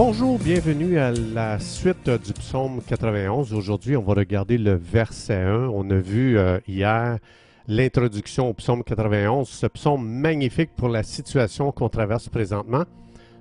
Bonjour, 0.00 0.38
bienvenue 0.38 0.96
à 0.96 1.10
la 1.10 1.58
suite 1.58 2.08
du 2.08 2.32
psaume 2.32 2.80
91. 2.86 3.52
Aujourd'hui, 3.52 3.96
on 3.96 4.02
va 4.02 4.14
regarder 4.14 4.56
le 4.56 4.74
verset 4.74 5.42
1. 5.42 5.70
On 5.74 5.90
a 5.90 5.96
vu 5.96 6.38
euh, 6.38 6.60
hier 6.68 7.18
l'introduction 7.66 8.48
au 8.48 8.54
psaume 8.54 8.84
91, 8.84 9.48
ce 9.48 9.66
psaume 9.66 10.08
magnifique 10.08 10.70
pour 10.76 10.88
la 10.88 11.02
situation 11.02 11.72
qu'on 11.72 11.88
traverse 11.88 12.28
présentement 12.28 12.84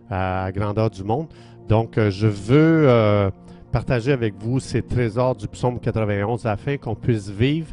à 0.10 0.52
grandeur 0.52 0.90
du 0.90 1.04
monde. 1.04 1.28
Donc, 1.70 2.00
euh, 2.00 2.10
je 2.10 2.26
veux 2.26 2.90
euh, 2.90 3.30
partager 3.72 4.12
avec 4.12 4.34
vous 4.40 4.60
ces 4.60 4.82
trésors 4.82 5.36
du 5.36 5.48
psaume 5.48 5.80
91 5.80 6.48
afin 6.48 6.78
qu'on 6.78 6.96
puisse 6.96 7.30
vivre 7.30 7.68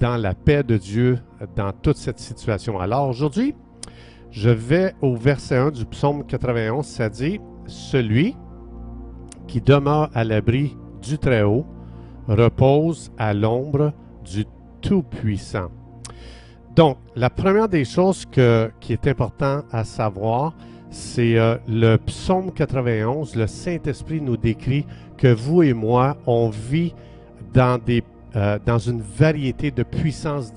dans 0.00 0.16
la 0.16 0.32
paix 0.32 0.62
de 0.62 0.78
Dieu 0.78 1.18
dans 1.56 1.72
toute 1.72 1.98
cette 1.98 2.20
situation. 2.20 2.80
Alors, 2.80 3.06
aujourd'hui, 3.06 3.54
je 4.30 4.48
vais 4.48 4.94
au 5.02 5.14
verset 5.14 5.56
1 5.56 5.72
du 5.72 5.84
psaume 5.84 6.24
91, 6.26 6.86
ça 6.86 7.10
dit 7.10 7.38
celui 7.68 8.36
qui 9.46 9.60
demeure 9.60 10.10
à 10.14 10.24
l'abri 10.24 10.76
du 11.00 11.18
Très-Haut 11.18 11.64
repose 12.26 13.10
à 13.16 13.32
l'ombre 13.32 13.92
du 14.24 14.44
Tout-Puissant. 14.80 15.68
Donc, 16.74 16.98
la 17.16 17.30
première 17.30 17.68
des 17.68 17.84
choses 17.84 18.24
qui 18.26 18.92
est 18.92 19.06
important 19.06 19.62
à 19.72 19.84
savoir, 19.84 20.54
c'est 20.90 21.36
euh, 21.36 21.56
le 21.66 21.96
psaume 21.96 22.52
91. 22.52 23.34
Le 23.34 23.46
Saint-Esprit 23.46 24.20
nous 24.20 24.36
décrit 24.36 24.86
que 25.16 25.28
vous 25.28 25.62
et 25.62 25.72
moi, 25.72 26.16
on 26.26 26.50
vit 26.50 26.94
dans, 27.52 27.80
euh, 28.36 28.58
une 28.86 29.02
variété 29.02 29.70
de 29.70 29.82
puissances 29.82 30.52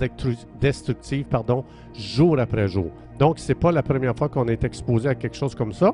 destructives 0.60 1.24
pardon, 1.24 1.64
jour 1.94 2.38
après 2.38 2.68
jour. 2.68 2.90
Donc, 3.18 3.38
ce 3.38 3.48
n'est 3.48 3.58
pas 3.58 3.72
la 3.72 3.82
première 3.82 4.16
fois 4.16 4.28
qu'on 4.28 4.46
est 4.48 4.64
exposé 4.64 5.08
à 5.08 5.14
quelque 5.14 5.36
chose 5.36 5.54
comme 5.54 5.72
ça. 5.72 5.92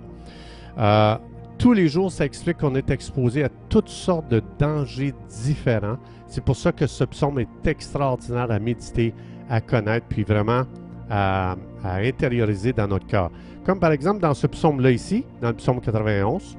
Euh, 0.79 1.17
tous 1.59 1.73
les 1.73 1.89
jours, 1.89 2.12
ça 2.12 2.25
explique 2.25 2.59
qu'on 2.59 2.77
est 2.77 2.91
exposé 2.91 3.43
à 3.43 3.48
toutes 3.69 3.89
sortes 3.89 4.29
de 4.29 4.41
dangers 4.59 5.12
différents. 5.29 5.98
C'est 6.29 6.45
pour 6.45 6.57
ça 6.57 6.71
que 6.71 6.87
ce 6.87 7.05
psaume 7.05 7.41
est 7.41 7.67
extraordinaire 7.67 8.51
à 8.51 8.59
méditer, 8.59 9.12
à 9.51 9.61
connaître, 9.61 10.06
puis 10.09 10.23
vraiment 10.23 10.62
à, 11.11 11.56
intérioriser 11.84 12.73
dans 12.73 12.87
notre 12.87 13.06
cœur. 13.06 13.31
Comme 13.65 13.81
par 13.81 13.93
exemple 13.93 14.21
dans 14.21 14.34
ce 14.34 14.47
psaume-là 14.47 14.91
ici, 14.91 15.25
dans 15.43 15.49
le 15.49 15.55
psaume 15.55 15.81
91, 15.81 16.56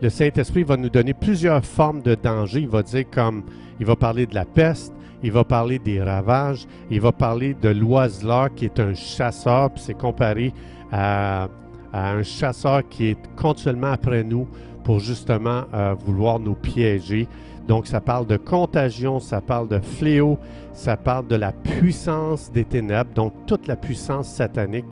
le 0.00 0.08
Saint-Esprit 0.08 0.62
va 0.62 0.76
nous 0.76 0.88
donner 0.88 1.14
plusieurs 1.14 1.64
formes 1.64 2.02
de 2.02 2.14
dangers. 2.14 2.60
Il 2.60 2.68
va 2.68 2.82
dire 2.82 3.04
comme, 3.10 3.44
il 3.80 3.86
va 3.86 3.96
parler 3.96 4.26
de 4.26 4.34
la 4.34 4.44
peste, 4.44 4.94
il 5.22 5.32
va 5.32 5.44
parler 5.44 5.78
des 5.78 6.02
ravages, 6.02 6.66
il 6.90 7.00
va 7.00 7.12
parler 7.12 7.54
de 7.54 7.68
l'oiseleur 7.68 8.54
qui 8.54 8.64
est 8.64 8.80
un 8.80 8.94
chasseur, 8.94 9.70
puis 9.70 9.82
c'est 9.84 9.98
comparé 9.98 10.52
à 10.92 11.48
à 11.94 12.10
un 12.10 12.24
chasseur 12.24 12.82
qui 12.88 13.06
est 13.06 13.18
continuellement 13.36 13.92
après 13.92 14.24
nous 14.24 14.48
pour 14.82 14.98
justement 14.98 15.62
euh, 15.72 15.94
vouloir 15.94 16.40
nous 16.40 16.54
piéger. 16.54 17.28
Donc 17.68 17.86
ça 17.86 18.00
parle 18.00 18.26
de 18.26 18.36
contagion, 18.36 19.20
ça 19.20 19.40
parle 19.40 19.68
de 19.68 19.78
fléau, 19.78 20.36
ça 20.72 20.96
parle 20.96 21.28
de 21.28 21.36
la 21.36 21.52
puissance 21.52 22.50
des 22.50 22.64
ténèbres, 22.64 23.10
donc 23.14 23.32
toute 23.46 23.68
la 23.68 23.76
puissance 23.76 24.28
satanique. 24.28 24.84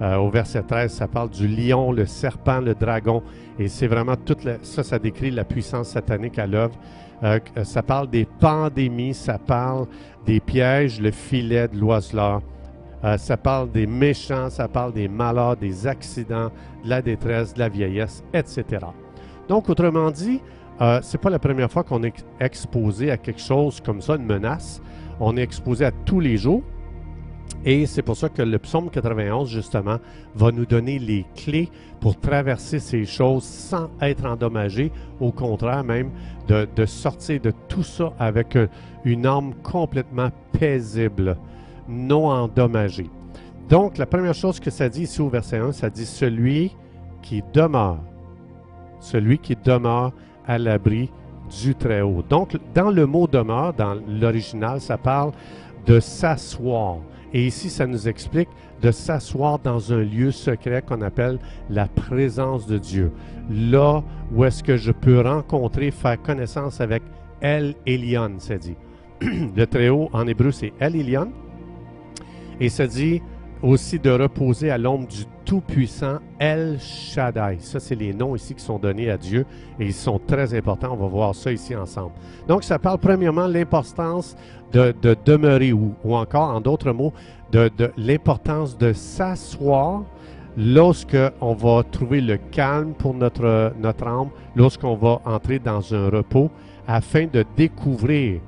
Euh, 0.00 0.16
au 0.16 0.30
verset 0.30 0.62
13, 0.62 0.92
ça 0.92 1.06
parle 1.08 1.30
du 1.30 1.46
lion, 1.46 1.92
le 1.92 2.06
serpent, 2.06 2.60
le 2.60 2.74
dragon, 2.74 3.22
et 3.58 3.68
c'est 3.68 3.86
vraiment 3.86 4.16
tout 4.16 4.36
ça, 4.62 4.82
ça 4.82 4.98
décrit 4.98 5.30
la 5.30 5.44
puissance 5.44 5.88
satanique 5.88 6.38
à 6.38 6.46
l'œuvre. 6.46 6.74
Euh, 7.22 7.38
ça 7.64 7.82
parle 7.82 8.08
des 8.08 8.26
pandémies, 8.40 9.14
ça 9.14 9.38
parle 9.38 9.86
des 10.24 10.40
pièges, 10.40 11.00
le 11.00 11.10
filet 11.10 11.68
de 11.68 11.78
l'oiseleur. 11.78 12.40
Euh, 13.04 13.18
ça 13.18 13.36
parle 13.36 13.70
des 13.70 13.86
méchants, 13.86 14.50
ça 14.50 14.68
parle 14.68 14.92
des 14.92 15.08
malheurs, 15.08 15.56
des 15.56 15.86
accidents, 15.86 16.50
de 16.82 16.88
la 16.88 17.02
détresse, 17.02 17.54
de 17.54 17.58
la 17.58 17.68
vieillesse, 17.68 18.24
etc. 18.32 18.86
Donc, 19.48 19.68
autrement 19.68 20.10
dit, 20.10 20.40
euh, 20.80 21.00
ce 21.02 21.16
n'est 21.16 21.20
pas 21.20 21.30
la 21.30 21.38
première 21.38 21.70
fois 21.70 21.84
qu'on 21.84 22.02
est 22.02 22.24
exposé 22.40 23.10
à 23.10 23.16
quelque 23.16 23.40
chose 23.40 23.80
comme 23.80 24.00
ça, 24.00 24.16
une 24.16 24.26
menace. 24.26 24.82
On 25.20 25.36
est 25.36 25.42
exposé 25.42 25.84
à 25.84 25.90
tous 25.90 26.20
les 26.20 26.36
jours. 26.36 26.62
Et 27.64 27.86
c'est 27.86 28.02
pour 28.02 28.16
ça 28.16 28.28
que 28.28 28.42
le 28.42 28.58
psaume 28.58 28.90
91, 28.90 29.48
justement, 29.48 29.98
va 30.34 30.52
nous 30.52 30.66
donner 30.66 30.98
les 30.98 31.24
clés 31.34 31.68
pour 32.00 32.18
traverser 32.18 32.78
ces 32.78 33.04
choses 33.04 33.44
sans 33.44 33.88
être 34.00 34.24
endommagé. 34.26 34.92
Au 35.20 35.32
contraire, 35.32 35.82
même, 35.84 36.10
de, 36.48 36.86
sortir 36.86 37.40
de 37.40 37.52
tout 37.68 37.82
ça 37.82 38.12
avec 38.18 38.58
une 39.04 39.26
âme 39.26 39.54
complètement 39.62 40.30
paisible 40.52 41.36
non 41.88 42.28
endommagé. 42.28 43.08
Donc, 43.68 43.98
la 43.98 44.06
première 44.06 44.34
chose 44.34 44.60
que 44.60 44.70
ça 44.70 44.88
dit 44.88 45.02
ici 45.02 45.20
au 45.20 45.28
verset 45.28 45.58
1, 45.58 45.72
ça 45.72 45.90
dit 45.90 46.06
celui 46.06 46.74
qui 47.22 47.42
demeure, 47.52 47.98
celui 49.00 49.38
qui 49.38 49.56
demeure 49.56 50.12
à 50.46 50.58
l'abri 50.58 51.10
du 51.62 51.74
Très-Haut. 51.74 52.22
Donc, 52.28 52.56
dans 52.74 52.90
le 52.90 53.06
mot 53.06 53.26
demeure, 53.26 53.72
dans 53.72 53.94
l'original, 54.08 54.80
ça 54.80 54.96
parle 54.96 55.32
de 55.86 56.00
s'asseoir. 56.00 56.98
Et 57.32 57.46
ici, 57.46 57.68
ça 57.68 57.86
nous 57.86 58.08
explique 58.08 58.48
de 58.82 58.90
s'asseoir 58.90 59.58
dans 59.58 59.92
un 59.92 60.02
lieu 60.02 60.30
secret 60.30 60.82
qu'on 60.82 61.02
appelle 61.02 61.38
la 61.68 61.86
présence 61.86 62.66
de 62.66 62.78
Dieu. 62.78 63.12
Là 63.50 64.02
où 64.32 64.44
est-ce 64.44 64.62
que 64.62 64.76
je 64.76 64.92
peux 64.92 65.20
rencontrer, 65.20 65.90
faire 65.90 66.20
connaissance 66.22 66.80
avec 66.80 67.02
El 67.40 67.74
Elyon, 67.86 68.34
ça 68.38 68.56
dit. 68.56 68.76
Le 69.20 69.64
Très-Haut 69.66 70.08
en 70.12 70.26
hébreu, 70.26 70.50
c'est 70.52 70.72
El 70.78 70.96
Elyon. 70.96 71.32
Et 72.60 72.68
ça 72.68 72.86
dit 72.86 73.22
aussi 73.62 73.98
de 73.98 74.10
reposer 74.10 74.70
à 74.70 74.78
l'ombre 74.78 75.06
du 75.08 75.24
Tout-Puissant 75.44 76.18
El 76.38 76.78
Shaddai. 76.80 77.58
Ça, 77.60 77.80
c'est 77.80 77.94
les 77.94 78.12
noms 78.12 78.36
ici 78.36 78.54
qui 78.54 78.62
sont 78.62 78.78
donnés 78.78 79.10
à 79.10 79.16
Dieu 79.16 79.46
et 79.78 79.86
ils 79.86 79.94
sont 79.94 80.18
très 80.18 80.54
importants. 80.54 80.92
On 80.92 80.96
va 80.96 81.08
voir 81.08 81.34
ça 81.34 81.52
ici 81.52 81.74
ensemble. 81.74 82.12
Donc, 82.48 82.64
ça 82.64 82.78
parle 82.78 82.98
premièrement 82.98 83.46
l'importance 83.46 84.36
de, 84.72 84.94
demeurer 85.24 85.72
ou, 85.72 85.94
ou, 86.04 86.14
encore, 86.14 86.50
en 86.50 86.60
d'autres 86.60 86.92
mots, 86.92 87.12
de, 87.50 87.70
de 87.76 87.90
l'importance 87.96 88.76
de 88.76 88.92
s'asseoir 88.92 90.02
lorsque 90.56 91.16
on 91.40 91.54
va 91.54 91.82
trouver 91.84 92.20
le 92.20 92.38
calme 92.38 92.94
pour 92.94 93.14
notre, 93.14 93.72
notre 93.78 94.06
âme, 94.06 94.30
lorsqu'on 94.54 94.96
va 94.96 95.20
entrer 95.24 95.58
dans 95.58 95.94
un 95.94 96.08
repos, 96.08 96.50
afin 96.88 97.26
de 97.26 97.44
découvrir 97.56 98.40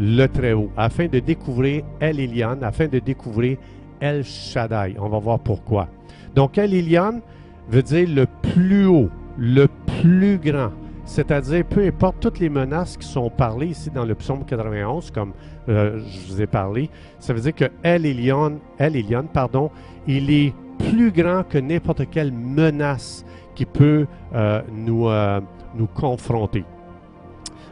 le 0.00 0.26
Très-Haut, 0.26 0.70
afin 0.78 1.08
de 1.08 1.18
découvrir 1.18 1.84
El 2.00 2.20
Elyon, 2.20 2.62
afin 2.62 2.88
de 2.88 2.98
découvrir 2.98 3.58
El 4.00 4.24
Shaddai. 4.24 4.96
On 4.98 5.10
va 5.10 5.18
voir 5.18 5.38
pourquoi. 5.38 5.88
Donc, 6.34 6.56
El 6.56 6.72
Elyon 6.72 7.20
veut 7.68 7.82
dire 7.82 8.08
le 8.08 8.26
plus 8.40 8.86
haut, 8.86 9.10
le 9.36 9.68
plus 10.00 10.38
grand. 10.38 10.70
C'est-à-dire, 11.04 11.66
peu 11.66 11.84
importe 11.86 12.16
toutes 12.20 12.38
les 12.38 12.48
menaces 12.48 12.96
qui 12.96 13.06
sont 13.06 13.28
parlées 13.28 13.66
ici 13.66 13.90
dans 13.90 14.06
le 14.06 14.14
psaume 14.14 14.44
91, 14.46 15.10
comme 15.10 15.32
euh, 15.68 16.00
je 16.08 16.32
vous 16.32 16.40
ai 16.40 16.46
parlé, 16.46 16.88
ça 17.18 17.34
veut 17.34 17.40
dire 17.40 17.54
que 17.54 17.66
El 17.82 18.06
Elyon, 18.06 18.58
El 18.78 19.04
pardon, 19.34 19.70
il 20.06 20.30
est 20.30 20.54
plus 20.78 21.10
grand 21.10 21.42
que 21.42 21.58
n'importe 21.58 22.08
quelle 22.10 22.32
menace 22.32 23.26
qui 23.54 23.66
peut 23.66 24.06
euh, 24.34 24.62
nous, 24.72 25.08
euh, 25.08 25.40
nous 25.74 25.88
confronter. 25.88 26.64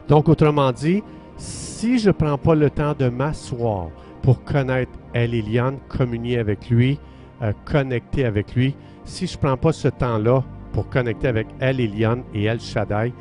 Donc, 0.07 0.29
autrement 0.29 0.71
dit, 0.71 1.01
si 1.39 1.97
je 1.97 2.07
ne 2.07 2.11
prends 2.11 2.37
pas 2.37 2.55
le 2.55 2.69
temps 2.69 2.93
de 2.97 3.07
m'asseoir 3.07 3.89
pour 4.21 4.43
connaître 4.43 4.91
El 5.13 5.33
Elyon, 5.33 5.79
communier 5.87 6.37
avec 6.37 6.69
lui, 6.69 6.99
euh, 7.41 7.53
connecter 7.65 8.25
avec 8.25 8.53
lui, 8.53 8.75
si 9.05 9.25
je 9.25 9.37
ne 9.37 9.41
prends 9.41 9.57
pas 9.57 9.71
ce 9.71 9.87
temps-là 9.87 10.43
pour 10.73 10.89
connecter 10.89 11.29
avec 11.29 11.47
El 11.59 11.79
Elyon 11.79 12.23
et 12.33 12.43
El 12.43 12.59
Shaddai, 12.59 13.13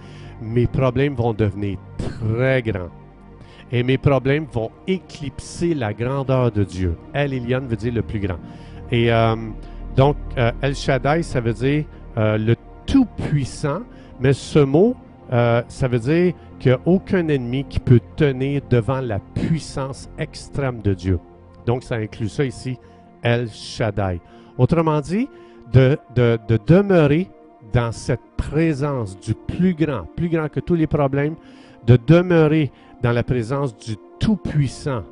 mes 0.42 0.66
problèmes 0.66 1.14
vont 1.14 1.32
devenir 1.32 1.78
très 1.96 2.62
grands. 2.62 2.90
Et 3.70 3.82
mes 3.82 3.98
problèmes 3.98 4.46
vont 4.50 4.70
éclipser 4.86 5.74
la 5.74 5.92
grandeur 5.92 6.50
de 6.50 6.64
Dieu. 6.64 6.96
El 7.12 7.32
Elyon 7.32 7.66
veut 7.68 7.76
dire 7.76 7.94
le 7.94 8.02
plus 8.02 8.18
grand. 8.18 8.38
Et 8.90 9.12
euh, 9.12 9.36
donc, 9.94 10.16
euh, 10.36 10.50
El 10.60 10.74
Shaddai, 10.74 11.22
ça 11.22 11.40
veut 11.40 11.52
dire 11.52 11.84
le 12.16 12.56
tout-puissant, 12.86 13.82
mais 14.18 14.32
ce 14.32 14.58
mot, 14.58 14.96
ça 15.30 15.88
veut 15.88 15.98
dire 15.98 16.34
qu'il 16.58 16.72
n'y 16.72 16.76
a 16.76 16.80
aucun 16.86 17.28
ennemi 17.28 17.64
qui 17.64 17.78
peut 17.78 18.00
tenir 18.16 18.62
devant 18.68 19.00
la 19.00 19.18
puissance 19.18 20.08
extrême 20.18 20.80
de 20.80 20.94
Dieu. 20.94 21.18
Donc, 21.66 21.82
ça 21.82 21.96
inclut 21.96 22.28
ça 22.28 22.44
ici, 22.44 22.78
El 23.22 23.48
Shaddai. 23.50 24.20
Autrement 24.56 25.00
dit, 25.00 25.28
de, 25.72 25.98
de, 26.14 26.58
demeurer 26.66 27.28
dans 27.72 27.92
cette 27.92 28.22
présence 28.36 29.18
du 29.20 29.34
plus 29.34 29.74
grand, 29.74 30.04
plus 30.16 30.28
grand 30.28 30.48
que 30.48 30.60
tous 30.60 30.74
les 30.74 30.86
problèmes, 30.86 31.36
de 31.86 31.98
demeurer 32.06 32.72
dans 33.02 33.12
la 33.12 33.22
présence 33.22 33.76
du 33.76 33.96
Tout-Puissant, 34.18 35.04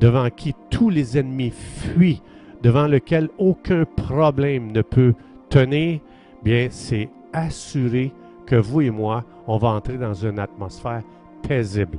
devant 0.00 0.30
qui 0.30 0.54
tous 0.70 0.90
les 0.90 1.18
ennemis 1.18 1.50
fuient, 1.50 2.22
devant 2.62 2.88
lequel 2.88 3.28
aucun 3.38 3.84
problème 3.84 4.72
ne 4.72 4.82
peut 4.82 5.14
tenir, 5.50 6.00
bien, 6.42 6.68
c'est 6.70 7.08
assuré 7.32 8.12
que 8.46 8.56
vous 8.56 8.80
et 8.80 8.90
moi, 8.90 9.24
on 9.48 9.56
va 9.56 9.68
entrer 9.68 9.96
dans 9.96 10.14
une 10.14 10.38
atmosphère 10.38 11.02
paisible. 11.42 11.98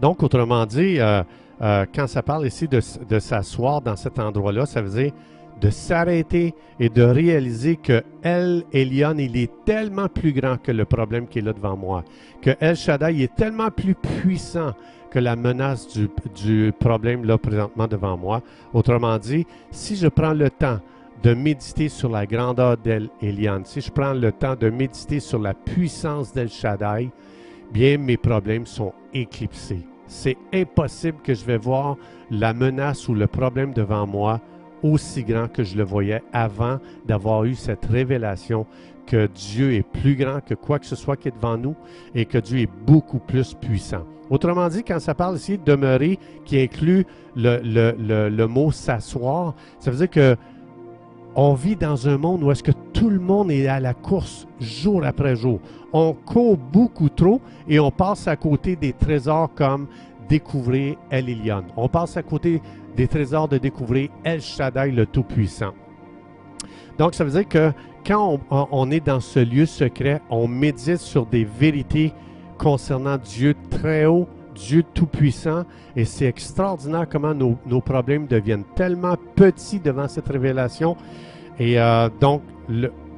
Donc, 0.00 0.22
autrement 0.22 0.66
dit, 0.66 1.00
euh, 1.00 1.22
euh, 1.62 1.86
quand 1.94 2.06
ça 2.08 2.22
parle 2.22 2.46
ici 2.46 2.68
de, 2.68 2.80
s'asseoir 3.18 3.80
dans 3.80 3.96
cet 3.96 4.18
endroit-là, 4.18 4.66
ça 4.66 4.82
veut 4.82 4.90
dire 4.90 5.12
de 5.60 5.70
s'arrêter 5.70 6.54
et 6.78 6.88
de 6.88 7.02
réaliser 7.02 7.76
que 7.76 8.04
El 8.22 8.64
Elyon, 8.72 9.16
il 9.18 9.36
est 9.36 9.50
tellement 9.64 10.08
plus 10.08 10.32
grand 10.32 10.56
que 10.56 10.70
le 10.70 10.84
problème 10.84 11.26
qui 11.26 11.40
est 11.40 11.42
là 11.42 11.52
devant 11.52 11.76
moi, 11.76 12.04
que 12.40 12.50
El 12.60 12.76
Shaddai 12.76 13.22
est 13.22 13.34
tellement 13.34 13.70
plus 13.70 13.96
puissant 13.96 14.72
que 15.10 15.18
la 15.18 15.34
menace 15.34 15.88
du, 15.88 16.08
du 16.36 16.72
problème 16.78 17.24
là 17.24 17.38
présentement 17.38 17.88
devant 17.88 18.16
moi. 18.16 18.42
Autrement 18.72 19.18
dit, 19.18 19.46
si 19.72 19.96
je 19.96 20.06
prends 20.06 20.34
le 20.34 20.50
temps 20.50 20.78
de 21.22 21.34
méditer 21.34 21.88
sur 21.88 22.08
la 22.10 22.26
grandeur 22.26 22.76
d'El 22.76 23.10
Elyon, 23.20 23.62
si 23.64 23.80
je 23.80 23.90
prends 23.90 24.12
le 24.12 24.32
temps 24.32 24.54
de 24.54 24.70
méditer 24.70 25.20
sur 25.20 25.38
la 25.38 25.54
puissance 25.54 26.32
d'El 26.32 26.48
Shaddai, 26.48 27.10
bien 27.72 27.98
mes 27.98 28.16
problèmes 28.16 28.66
sont 28.66 28.92
éclipsés. 29.12 29.84
C'est 30.06 30.36
impossible 30.54 31.18
que 31.22 31.34
je 31.34 31.44
vais 31.44 31.58
voir 31.58 31.96
la 32.30 32.54
menace 32.54 33.08
ou 33.08 33.14
le 33.14 33.26
problème 33.26 33.72
devant 33.72 34.06
moi 34.06 34.40
aussi 34.82 35.24
grand 35.24 35.48
que 35.48 35.64
je 35.64 35.76
le 35.76 35.82
voyais 35.82 36.22
avant 36.32 36.78
d'avoir 37.06 37.44
eu 37.44 37.54
cette 37.54 37.84
révélation 37.86 38.66
que 39.06 39.26
Dieu 39.26 39.74
est 39.74 39.82
plus 39.82 40.14
grand 40.14 40.40
que 40.40 40.54
quoi 40.54 40.78
que 40.78 40.86
ce 40.86 40.96
soit 40.96 41.16
qui 41.16 41.28
est 41.28 41.34
devant 41.34 41.56
nous 41.56 41.74
et 42.14 42.26
que 42.26 42.38
Dieu 42.38 42.60
est 42.60 42.70
beaucoup 42.86 43.18
plus 43.18 43.54
puissant. 43.54 44.04
Autrement 44.30 44.68
dit, 44.68 44.84
quand 44.84 45.00
ça 45.00 45.14
parle 45.14 45.36
ici 45.36 45.56
de 45.56 45.64
demeurer, 45.64 46.18
qui 46.44 46.60
inclut 46.60 47.06
le, 47.34 47.60
le, 47.62 48.28
le, 48.28 48.46
mot 48.46 48.70
s'asseoir, 48.70 49.54
ça 49.78 49.90
veut 49.90 49.96
dire 49.96 50.10
que 50.10 50.36
on 51.40 51.54
vit 51.54 51.76
dans 51.76 52.08
un 52.08 52.18
monde 52.18 52.42
où 52.42 52.50
est-ce 52.50 52.64
que 52.64 52.72
tout 52.92 53.10
le 53.10 53.20
monde 53.20 53.52
est 53.52 53.68
à 53.68 53.78
la 53.78 53.94
course 53.94 54.48
jour 54.58 55.04
après 55.04 55.36
jour. 55.36 55.60
On 55.92 56.12
court 56.12 56.56
beaucoup 56.56 57.08
trop 57.08 57.40
et 57.68 57.78
on 57.78 57.92
passe 57.92 58.26
à 58.26 58.34
côté 58.34 58.74
des 58.74 58.92
trésors 58.92 59.48
comme 59.54 59.86
découvrir 60.28 60.96
El 61.10 61.28
Elyon. 61.28 61.62
On 61.76 61.88
passe 61.88 62.16
à 62.16 62.24
côté 62.24 62.60
des 62.96 63.06
trésors 63.06 63.46
de 63.46 63.56
découvrir 63.56 64.10
El 64.24 64.40
Shaddai, 64.40 64.90
le 64.90 65.06
Tout-Puissant. 65.06 65.74
Donc, 66.98 67.14
ça 67.14 67.22
veut 67.22 67.30
dire 67.30 67.46
que 67.46 67.70
quand 68.04 68.40
on, 68.50 68.90
est 68.90 69.06
dans 69.06 69.20
ce 69.20 69.38
lieu 69.38 69.64
secret, 69.64 70.20
on 70.30 70.48
médite 70.48 70.96
sur 70.96 71.24
des 71.24 71.44
vérités 71.44 72.12
concernant 72.58 73.16
Dieu 73.16 73.54
très 73.70 74.06
haut, 74.06 74.26
Dieu 74.58 74.84
Tout-Puissant, 74.94 75.64
et 75.96 76.04
c'est 76.04 76.26
extraordinaire 76.26 77.06
comment 77.08 77.34
nos, 77.34 77.80
problèmes 77.80 78.26
deviennent 78.26 78.64
tellement 78.74 79.16
petits 79.34 79.80
devant 79.80 80.08
cette 80.08 80.28
révélation. 80.28 80.96
Et 81.58 81.80
euh, 81.80 82.08
donc, 82.20 82.42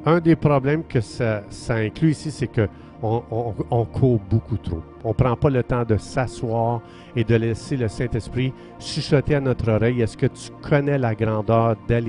un 0.07 0.21
des 0.21 0.37
problèmes 0.37 0.85
que 0.85 1.01
ça, 1.01 1.43
ça 1.51 1.75
inclut 1.75 2.11
ici, 2.11 2.31
c'est 2.31 2.47
que 2.47 2.69
on, 3.03 3.85
court 3.87 4.21
beaucoup 4.31 4.57
trop. 4.59 4.83
On 5.05 5.09
ne 5.11 5.15
prend 5.15 5.37
pas 5.37 5.51
le 5.51 5.63
temps 5.63 5.85
de 5.85 5.97
s'asseoir 5.97 6.83
et 7.17 7.25
de 7.25 7.35
laisser 7.35 7.77
le 7.77 7.89
Saint-Esprit 7.89 8.53
chuchoter 8.79 9.37
à 9.37 9.41
notre 9.41 9.71
oreille. 9.71 10.03
Est-ce 10.03 10.17
que 10.17 10.27
tu 10.27 10.51
connais 10.63 10.99
la 10.99 11.15
grandeur 11.15 11.77
d'El 11.89 12.07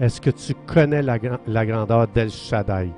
Est-ce 0.00 0.20
que 0.20 0.30
tu 0.30 0.54
connais 0.66 1.02
la, 1.02 1.18
la 1.46 1.66
grandeur 1.66 2.08
d'El 2.08 2.30
Shaddai? 2.30 2.90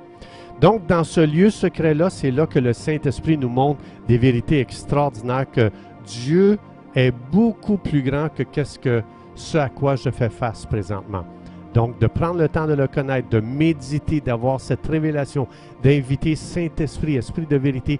Donc, 0.61 0.85
dans 0.87 1.03
ce 1.03 1.21
lieu 1.21 1.49
secret-là, 1.49 2.09
c'est 2.09 2.31
là 2.31 2.47
que 2.47 2.59
le 2.59 2.73
Saint-Esprit 2.73 3.37
nous 3.37 3.49
montre 3.49 3.81
des 4.07 4.17
vérités 4.17 4.59
extraordinaires 4.59 5.49
que 5.51 5.71
Dieu 6.05 6.57
est 6.95 7.13
beaucoup 7.31 7.77
plus 7.77 8.01
grand 8.01 8.29
que 8.29 8.43
qu'est-ce 8.43 8.79
que 8.79 9.01
ce 9.35 9.57
à 9.57 9.69
quoi 9.69 9.95
je 9.95 10.09
fais 10.09 10.29
face 10.29 10.65
présentement. 10.65 11.25
Donc, 11.73 11.99
de 11.99 12.05
prendre 12.05 12.37
le 12.37 12.47
temps 12.47 12.67
de 12.67 12.73
le 12.73 12.87
connaître, 12.87 13.29
de 13.29 13.39
méditer, 13.39 14.21
d'avoir 14.21 14.59
cette 14.59 14.85
révélation, 14.85 15.47
d'inviter 15.81 16.35
Saint-Esprit, 16.35 17.15
Esprit 17.15 17.47
de 17.47 17.57
vérité, 17.57 17.99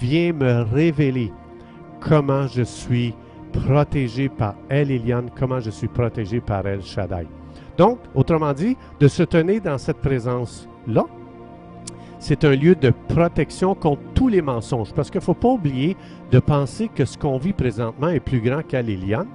viens 0.00 0.32
me 0.34 0.62
révéler 0.62 1.32
comment 2.00 2.46
je 2.46 2.62
suis 2.62 3.14
protégé 3.52 4.28
par 4.28 4.54
El 4.68 4.90
Eliane, 4.90 5.30
comment 5.38 5.60
je 5.60 5.70
suis 5.70 5.88
protégé 5.88 6.40
par 6.40 6.66
El 6.66 6.82
Shaddai. 6.82 7.26
Donc, 7.78 7.98
autrement 8.14 8.52
dit, 8.52 8.76
de 9.00 9.08
se 9.08 9.22
tenir 9.22 9.62
dans 9.62 9.78
cette 9.78 9.98
présence-là, 9.98 11.06
c'est 12.24 12.42
un 12.44 12.56
lieu 12.56 12.74
de 12.74 12.90
protection 13.08 13.74
contre 13.74 14.00
tous 14.14 14.28
les 14.28 14.40
mensonges. 14.40 14.94
Parce 14.94 15.10
qu'il 15.10 15.18
ne 15.18 15.24
faut 15.24 15.34
pas 15.34 15.50
oublier 15.50 15.94
de 16.30 16.38
penser 16.38 16.88
que 16.88 17.04
ce 17.04 17.18
qu'on 17.18 17.36
vit 17.36 17.52
présentement 17.52 18.08
est 18.08 18.18
plus 18.18 18.40
grand 18.40 18.62
qu'El 18.62 18.88
Eliane 18.88 19.28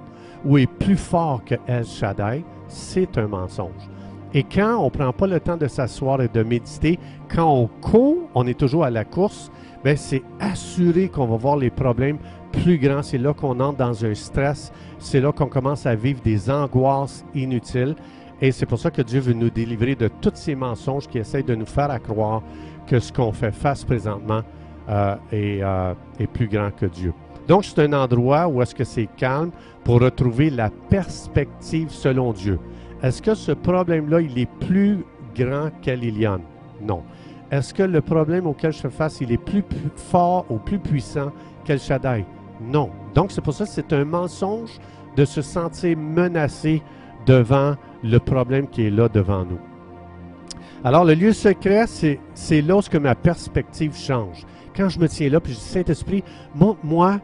ou 0.44 0.58
est 0.58 0.66
plus 0.66 0.96
fort 0.96 1.44
que 1.44 1.54
El 1.68 1.84
Shaddai 1.84 2.42
c'est 2.66 3.16
un 3.16 3.28
mensonge. 3.28 3.88
Et 4.34 4.42
quand 4.42 4.80
on 4.80 4.86
ne 4.86 4.90
prend 4.90 5.12
pas 5.12 5.28
le 5.28 5.38
temps 5.38 5.56
de 5.56 5.68
s'asseoir 5.68 6.20
et 6.20 6.26
de 6.26 6.42
méditer, 6.42 6.98
quand 7.32 7.48
on 7.48 7.68
court, 7.80 8.28
on 8.34 8.44
est 8.48 8.58
toujours 8.58 8.82
à 8.82 8.90
la 8.90 9.04
course, 9.04 9.52
bien 9.84 9.94
c'est 9.94 10.24
assuré 10.40 11.08
qu'on 11.08 11.26
va 11.26 11.36
voir 11.36 11.56
les 11.58 11.70
problèmes 11.70 12.18
plus 12.50 12.78
grands. 12.78 13.04
C'est 13.04 13.18
là 13.18 13.32
qu'on 13.32 13.60
entre 13.60 13.78
dans 13.78 14.04
un 14.04 14.14
stress. 14.16 14.72
C'est 14.98 15.20
là 15.20 15.30
qu'on 15.30 15.46
commence 15.46 15.86
à 15.86 15.94
vivre 15.94 16.20
des 16.24 16.50
angoisses 16.50 17.24
inutiles. 17.36 17.94
Et 18.42 18.52
c'est 18.52 18.66
pour 18.66 18.78
ça 18.78 18.90
que 18.90 19.02
Dieu 19.02 19.20
veut 19.20 19.34
nous 19.34 19.50
délivrer 19.50 19.94
de 19.94 20.08
tous 20.08 20.32
ces 20.34 20.54
mensonges 20.54 21.06
qui 21.06 21.18
essayent 21.18 21.44
de 21.44 21.54
nous 21.54 21.66
faire 21.66 22.02
croire 22.02 22.42
que 22.90 22.98
ce 22.98 23.12
qu'on 23.12 23.30
fait 23.30 23.52
face 23.52 23.84
présentement 23.84 24.40
euh, 24.88 25.14
euh, 25.32 25.94
est 26.18 26.26
plus 26.26 26.48
grand 26.48 26.72
que 26.72 26.86
Dieu. 26.86 27.14
Donc, 27.46 27.64
c'est 27.64 27.78
un 27.78 27.92
endroit 27.92 28.48
où 28.48 28.60
est-ce 28.60 28.74
que 28.74 28.82
c'est 28.82 29.08
calme 29.16 29.52
pour 29.84 30.00
retrouver 30.00 30.50
la 30.50 30.70
perspective 30.70 31.90
selon 31.90 32.32
Dieu. 32.32 32.58
Est-ce 33.00 33.22
que 33.22 33.34
ce 33.34 33.52
problème-là, 33.52 34.20
il 34.22 34.36
est 34.36 34.50
plus 34.66 35.04
grand 35.36 35.70
qu'Alilion? 35.80 36.40
Non. 36.82 37.04
Est-ce 37.52 37.72
que 37.72 37.84
le 37.84 38.00
problème 38.00 38.48
auquel 38.48 38.72
je 38.72 38.78
fais 38.78 38.90
face, 38.90 39.20
il 39.20 39.30
est 39.30 39.38
plus, 39.38 39.64
fort 39.94 40.44
ou 40.50 40.58
plus 40.58 40.80
puissant 40.80 41.30
qu'El 41.64 41.78
Shaddai? 41.78 42.24
Non. 42.60 42.90
Donc, 43.14 43.30
c'est 43.30 43.40
pour 43.40 43.54
ça 43.54 43.66
que 43.66 43.70
c'est 43.70 43.92
un 43.92 44.04
mensonge 44.04 44.80
de 45.16 45.24
se 45.24 45.42
sentir 45.42 45.96
menacé 45.96 46.82
devant 47.24 47.76
le 48.02 48.18
problème 48.18 48.66
qui 48.66 48.86
est 48.86 48.90
là 48.90 49.08
devant 49.08 49.44
nous. 49.44 49.60
Alors, 50.82 51.04
le 51.04 51.14
lieu 51.14 51.32
secret, 51.32 51.86
c'est 51.86 52.62
là 52.62 52.80
ma 53.00 53.14
perspective 53.14 53.94
change. 53.94 54.46
Quand 54.74 54.88
je 54.88 54.98
me 54.98 55.08
tiens 55.08 55.28
là, 55.28 55.40
puis 55.40 55.52
je 55.52 55.58
dis, 55.58 55.64
Saint-Esprit, 55.64 56.24
montre-moi 56.54 57.20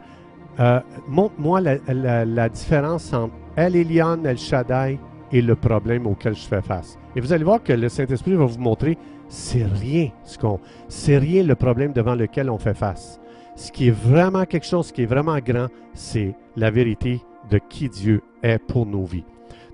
euh, 0.59 0.81
montre-moi 1.07 1.61
la, 1.61 2.49
différence 2.49 3.13
entre 3.13 3.35
El 3.57 3.77
Elyon, 3.77 4.25
El 4.25 4.39
Shaddai 4.39 4.99
et 5.31 5.43
le 5.43 5.55
problème 5.55 6.07
auquel 6.07 6.35
je 6.35 6.47
fais 6.47 6.63
face. 6.63 6.99
Et 7.15 7.21
vous 7.21 7.33
allez 7.33 7.45
voir 7.45 7.63
que 7.63 7.75
le 7.75 7.89
Saint-Esprit 7.89 8.35
va 8.35 8.47
vous 8.47 8.59
montrer, 8.59 8.97
c'est 9.29 9.65
rien 9.65 10.11
ce 10.25 10.39
qu'on, 10.39 10.61
c'est 10.89 11.19
rien 11.19 11.43
le 11.43 11.55
problème 11.57 11.93
devant 11.93 12.15
lequel 12.15 12.49
on 12.49 12.59
fait 12.59 12.75
face. 12.75 13.21
Ce 13.55 13.71
qui 13.71 13.89
est 13.89 13.95
vraiment 13.95 14.45
quelque 14.45 14.67
chose 14.67 14.93
qui 14.93 15.03
est 15.03 15.07
vraiment 15.07 15.39
grand, 15.39 15.67
c'est 15.93 16.35
la 16.57 16.71
vérité 16.71 17.21
de 17.51 17.59
qui 17.59 17.89
Dieu 17.89 18.23
est 18.43 18.59
pour 18.59 18.87
nos 18.87 19.05
vies. 19.05 19.25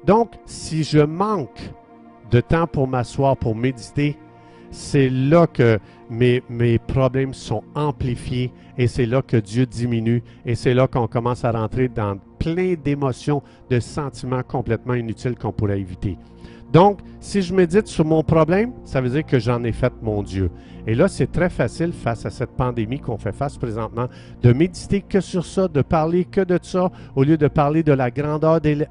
Donc, 0.04 0.32
si 0.46 0.82
je 0.82 0.98
manque 0.98 1.70
de 2.32 2.40
temps 2.40 2.66
pour 2.66 2.88
m'asseoir, 2.88 3.36
pour 3.36 3.54
méditer, 3.54 4.16
c'est 4.70 5.10
là 5.10 5.46
que 5.46 5.78
mes, 6.08 6.42
mes, 6.48 6.78
problèmes 6.78 7.34
sont 7.34 7.62
amplifiés 7.74 8.50
et 8.78 8.86
c'est 8.86 9.04
là 9.06 9.20
que 9.20 9.36
Dieu 9.36 9.66
diminue 9.66 10.22
et 10.46 10.54
c'est 10.54 10.72
là 10.72 10.88
qu'on 10.88 11.06
commence 11.06 11.44
à 11.44 11.52
rentrer 11.52 11.88
dans 11.88 12.16
plein 12.38 12.74
d'émotions, 12.74 13.42
de 13.70 13.78
sentiments 13.80 14.42
complètement 14.42 14.94
inutiles 14.94 15.36
qu'on 15.36 15.52
pourrait 15.52 15.78
éviter. 15.80 16.16
Donc, 16.72 17.00
si 17.20 17.42
je 17.42 17.54
médite 17.54 17.86
sur 17.86 18.04
mon 18.04 18.22
problème, 18.22 18.72
ça 18.84 19.00
veut 19.00 19.10
dire 19.10 19.26
que 19.26 19.38
j'en 19.38 19.62
ai 19.62 19.72
fait 19.72 19.92
mon 20.02 20.22
Dieu. 20.22 20.50
Et 20.86 20.94
là, 20.94 21.06
c'est 21.06 21.30
très 21.30 21.50
facile 21.50 21.92
face 21.92 22.26
à 22.26 22.30
cette 22.30 22.56
pandémie 22.56 22.98
qu'on 22.98 23.18
fait 23.18 23.32
face 23.32 23.56
présentement, 23.56 24.08
de 24.42 24.52
méditer 24.52 25.00
que 25.02 25.20
sur 25.20 25.44
ça, 25.44 25.68
de 25.68 25.82
parler 25.82 26.24
que 26.24 26.40
de 26.40 26.58
ça, 26.60 26.90
au 27.14 27.22
lieu 27.22 27.36
de 27.36 27.46
parler 27.46 27.82
de 27.82 27.92
la 27.92 28.10
grandeur 28.10 28.60
d'El 28.60 28.88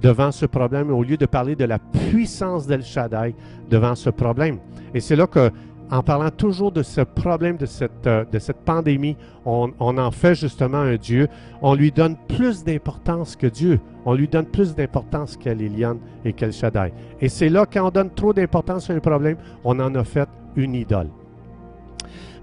devant 0.00 0.30
ce 0.30 0.46
problème, 0.46 0.90
au 0.90 1.02
lieu 1.02 1.16
de 1.16 1.26
parler 1.26 1.56
de 1.56 1.64
la 1.64 1.78
puissance 1.78 2.66
d'El 2.66 2.84
Shaddai 2.84 3.34
devant 3.68 3.96
ce 3.96 4.10
problème. 4.10 4.58
Et 4.94 5.00
c'est 5.00 5.16
là 5.16 5.26
que 5.26 5.50
en 5.90 6.02
parlant 6.02 6.30
toujours 6.30 6.72
de 6.72 6.82
ce 6.82 7.00
problème, 7.00 7.56
de 7.56 7.66
cette, 7.66 8.06
euh, 8.06 8.24
de 8.30 8.38
cette 8.38 8.58
pandémie, 8.58 9.16
on, 9.44 9.72
en 9.80 10.10
fait 10.10 10.34
justement 10.34 10.78
un 10.78 10.96
Dieu. 10.96 11.28
On 11.62 11.74
lui 11.74 11.90
donne 11.90 12.16
plus 12.28 12.64
d'importance 12.64 13.36
que 13.36 13.46
Dieu. 13.46 13.80
On 14.04 14.14
lui 14.14 14.28
donne 14.28 14.46
plus 14.46 14.74
d'importance 14.74 15.36
qu'à 15.36 15.54
Liliane 15.54 15.98
et 16.24 16.32
qu'à 16.32 16.50
Shaddai. 16.50 16.92
Et 17.20 17.28
c'est 17.28 17.48
là, 17.48 17.66
quand 17.66 17.86
on 17.86 17.90
donne 17.90 18.10
trop 18.10 18.32
d'importance 18.32 18.90
à 18.90 18.94
un 18.94 19.00
problème, 19.00 19.36
on 19.64 19.78
en 19.80 19.94
a 19.94 20.04
fait 20.04 20.28
une 20.56 20.74
idole. 20.74 21.08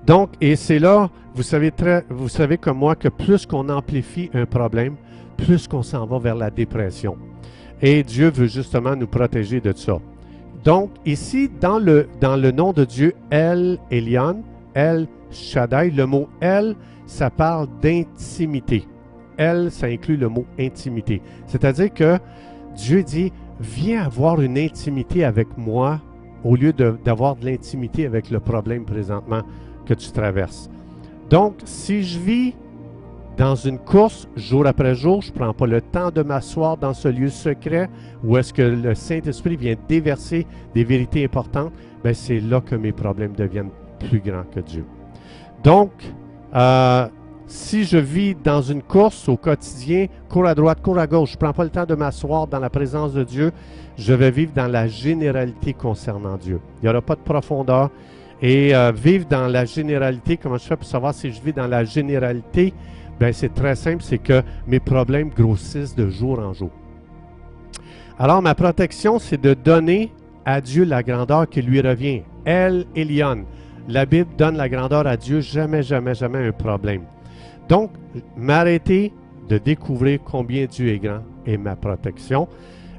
Donc, 0.05 0.31
et 0.41 0.55
c'est 0.55 0.79
là, 0.79 1.09
vous 1.33 1.43
savez, 1.43 1.71
très, 1.71 2.05
vous 2.09 2.29
savez 2.29 2.57
comme 2.57 2.77
moi 2.77 2.95
que 2.95 3.09
plus 3.09 3.45
qu'on 3.45 3.69
amplifie 3.69 4.29
un 4.33 4.45
problème, 4.45 4.95
plus 5.37 5.67
qu'on 5.67 5.83
s'en 5.83 6.05
va 6.05 6.19
vers 6.19 6.35
la 6.35 6.49
dépression. 6.49 7.17
Et 7.81 8.03
Dieu 8.03 8.29
veut 8.29 8.47
justement 8.47 8.95
nous 8.95 9.07
protéger 9.07 9.59
de 9.59 9.73
ça. 9.75 9.97
Donc, 10.65 10.89
ici, 11.05 11.49
dans 11.61 11.77
le, 11.77 12.07
nom 12.51 12.73
de 12.73 12.85
Dieu, 12.85 13.13
El 13.29 13.77
Elion, 13.91 14.43
El 14.73 15.07
Shaddai, 15.31 15.91
le 15.91 16.07
mot 16.07 16.27
El, 16.41 16.75
ça 17.05 17.29
parle 17.29 17.67
d'intimité. 17.83 18.87
El, 19.37 19.69
ça 19.71 19.85
inclut 19.85 20.17
le 20.17 20.27
mot 20.27 20.45
intimité. 20.59 21.21
C'est-à-dire 21.45 21.93
que 21.93 22.17
Dieu 22.75 23.03
dit, 23.03 23.31
viens 23.59 24.03
avoir 24.03 24.41
une 24.41 24.57
intimité 24.57 25.23
avec 25.23 25.55
moi 25.55 26.01
au 26.43 26.55
lieu 26.55 26.73
d'avoir 26.73 27.35
de, 27.35 27.45
l'intimité 27.45 28.07
avec 28.07 28.31
le 28.31 28.39
problème 28.39 28.85
présentement 28.85 29.41
que 29.85 29.93
tu 29.93 30.11
traverses. 30.11 30.69
Donc, 31.29 31.55
si 31.63 32.03
je 32.03 32.19
vis 32.19 32.55
dans 33.37 33.55
une 33.55 33.79
course 33.79 34.27
jour 34.35 34.65
après 34.65 34.95
jour, 34.95 35.21
je 35.21 35.31
ne 35.31 35.35
prends 35.35 35.53
pas 35.53 35.67
le 35.67 35.81
temps 35.81 36.09
de 36.09 36.23
m'asseoir 36.23 36.77
dans 36.77 36.93
ce 36.93 37.07
lieu 37.07 37.29
secret 37.29 37.89
où 38.23 38.37
est-ce 38.37 38.53
que 38.53 38.61
le 38.61 38.95
Saint-Esprit 38.95 39.57
vient 39.57 39.75
déverser 39.87 40.47
des 40.73 40.83
vérités 40.83 41.25
importantes, 41.25 41.73
ben 42.03 42.13
c'est 42.13 42.39
là 42.39 42.61
que 42.61 42.75
mes 42.75 42.91
problèmes 42.91 43.33
deviennent 43.33 43.71
plus 43.99 44.19
grands 44.19 44.45
que 44.53 44.61
Dieu. 44.61 44.85
Donc, 45.63 45.91
euh, 46.53 47.07
si 47.47 47.83
je 47.83 47.97
vis 47.97 48.35
dans 48.35 48.61
une 48.61 48.81
course 48.81 49.27
au 49.27 49.37
quotidien, 49.37 50.07
cours 50.29 50.47
à 50.47 50.55
droite, 50.55 50.81
cours 50.81 50.97
à 50.97 51.07
gauche, 51.07 51.31
je 51.31 51.35
ne 51.35 51.39
prends 51.39 51.53
pas 51.53 51.63
le 51.63 51.69
temps 51.69 51.85
de 51.85 51.95
m'asseoir 51.95 52.47
dans 52.47 52.59
la 52.59 52.69
présence 52.69 53.13
de 53.13 53.23
Dieu, 53.23 53.51
je 53.97 54.13
vais 54.13 54.31
vivre 54.31 54.53
dans 54.55 54.67
la 54.67 54.87
généralité 54.87 55.73
concernant 55.73 56.37
Dieu. 56.37 56.59
Il 56.77 56.85
n'y 56.85 56.89
aura 56.89 57.01
pas 57.01 57.15
de 57.15 57.21
profondeur. 57.21 57.89
Et 58.41 58.75
euh, 58.75 58.91
vivre 58.91 59.25
dans 59.29 59.47
la 59.47 59.63
généralité, 59.63 60.37
comment 60.37 60.57
je 60.57 60.65
fais 60.65 60.75
pour 60.75 60.85
savoir 60.85 61.13
si 61.13 61.31
je 61.31 61.41
vis 61.41 61.53
dans 61.53 61.67
la 61.67 61.85
généralité? 61.85 62.73
Ben, 63.19 63.31
c'est 63.31 63.53
très 63.53 63.75
simple, 63.75 64.03
c'est 64.03 64.17
que 64.17 64.41
mes 64.67 64.79
problèmes 64.79 65.29
grossissent 65.29 65.95
de 65.95 66.09
jour 66.09 66.39
en 66.39 66.53
jour. 66.53 66.71
Alors, 68.19 68.41
ma 68.41 68.55
protection, 68.55 69.19
c'est 69.19 69.41
de 69.41 69.53
donner 69.53 70.11
à 70.45 70.61
Dieu 70.61 70.83
la 70.85 71.03
grandeur 71.03 71.49
qui 71.49 71.61
lui 71.61 71.81
revient. 71.81 72.21
Elle, 72.45 72.85
Elion. 72.95 73.45
La 73.87 74.05
Bible 74.05 74.29
donne 74.37 74.57
la 74.57 74.69
grandeur 74.69 75.05
à 75.05 75.17
Dieu, 75.17 75.41
jamais, 75.41 75.83
jamais, 75.83 76.13
jamais 76.13 76.47
un 76.47 76.51
problème. 76.51 77.03
Donc, 77.69 77.91
m'arrêter 78.35 79.11
de 79.49 79.57
découvrir 79.57 80.19
combien 80.23 80.65
Dieu 80.65 80.89
est 80.89 80.99
grand 80.99 81.21
et 81.45 81.57
ma 81.57 81.75
protection. 81.75 82.47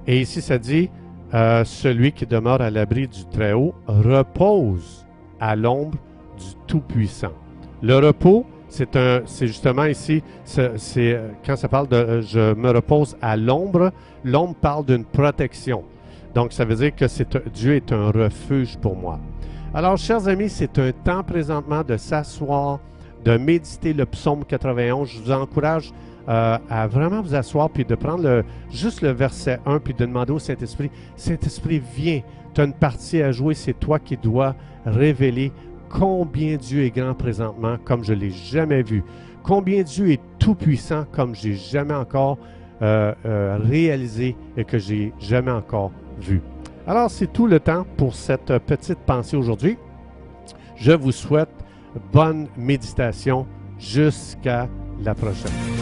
Et 0.07 0.21
ici, 0.21 0.41
ça 0.41 0.59
dit, 0.59 0.91
euh, 1.35 1.65
celui 1.65 2.13
qui 2.13 2.27
demeure 2.27 2.61
à 2.61 2.71
l'abri 2.71 3.09
du 3.09 3.25
Très-Haut 3.27 3.75
repose 3.87 5.07
à 5.41 5.57
l'ombre 5.57 5.99
du 6.39 6.55
Tout-Puissant. 6.67 7.33
Le 7.83 7.97
repos, 7.99 8.47
c'est 8.69 8.99
c'est 9.27 9.47
justement 9.47 9.85
ici, 9.85 10.23
c'est 10.45 11.21
quand 11.45 11.57
ça 11.57 11.69
parle 11.69 11.89
de 11.89 11.97
euh, 11.97 12.23
je 12.23 12.55
me 12.55 12.71
repose 12.71 13.17
à 13.23 13.37
l'ombre, 13.37 13.93
l'ombre 14.25 14.55
parle 14.55 14.85
d'une 14.85 15.05
protection. 15.05 15.85
Donc, 16.35 16.53
ça 16.53 16.65
veut 16.65 16.77
dire 16.77 16.95
que 16.95 17.09
c'est, 17.09 17.37
Dieu 17.53 17.77
est 17.77 17.93
un 17.93 18.11
refuge 18.11 18.77
pour 18.77 18.95
moi. 18.95 19.19
Alors, 19.73 19.97
chers 19.97 20.29
amis, 20.29 20.51
c'est 20.51 20.79
un 20.79 20.93
temps 20.93 21.23
présentement 21.23 21.83
de 21.83 21.97
s'asseoir, 21.97 22.81
de 23.25 23.37
méditer 23.39 23.93
le 23.93 24.05
psaume 24.05 24.45
91. 24.45 25.09
Je 25.09 25.21
vous 25.23 25.33
encourage 25.33 25.93
euh, 26.29 26.59
à 26.69 26.87
vraiment 26.87 27.23
vous 27.23 27.35
asseoir 27.35 27.71
puis 27.71 27.85
de 27.85 27.95
prendre 27.95 28.43
juste 28.71 29.01
le 29.01 29.11
verset 29.11 29.61
1 29.65 29.79
puis 29.79 29.95
de 29.95 30.05
demander 30.05 30.33
au 30.33 30.39
Saint-Esprit, 30.39 30.91
Saint-Esprit, 31.17 31.81
viens, 31.95 32.21
tu 32.53 32.61
as 32.61 32.65
une 32.65 32.73
partie 32.73 33.23
à 33.23 33.33
jouer, 33.33 33.55
c'est 33.55 33.79
toi 33.79 33.99
qui 33.99 34.17
dois 34.17 34.55
révéler 34.85 35.53
combien 35.89 36.57
Dieu 36.57 36.85
est 36.85 36.91
grand 36.91 37.15
présentement 37.15 37.77
comme 37.85 38.05
je 38.05 38.13
ne 38.13 38.21
l'ai 38.21 38.31
jamais 38.31 38.83
vu, 38.83 39.05
combien 39.43 39.83
Dieu 39.83 40.11
est 40.11 40.21
tout-puissant 40.39 41.05
comme 41.13 41.35
j'ai 41.35 41.55
jamais 41.55 41.95
encore 41.95 42.39
euh, 42.83 43.15
euh, 43.25 43.59
réalisé 43.63 44.37
et 44.57 44.65
que 44.65 44.79
j'ai 44.79 45.13
jamais 45.19 45.51
encore 45.51 45.93
vu. 46.21 46.43
Alors, 46.87 47.11
c'est 47.11 47.33
tout 47.33 47.47
le 47.47 47.59
temps 47.59 47.85
pour 47.97 48.15
cette 48.15 48.59
petite 48.59 48.99
pensée 49.01 49.37
aujourd'hui. 49.37 49.77
Je 50.77 50.93
vous 50.93 51.13
souhaite 51.13 51.49
bonne 52.13 52.49
méditation 52.57 53.47
jusqu'à 53.79 54.69
la 55.03 55.15
prochaine. 55.15 55.76